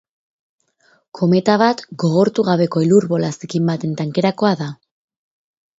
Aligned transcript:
Kometa 1.19 1.57
bat 1.63 1.83
gogortu 2.05 2.47
gabeko 2.49 2.85
elur 2.87 3.09
bola 3.15 3.33
zikin 3.39 3.73
baten 3.73 3.97
tankerakoa 4.03 4.57
da. 4.65 4.75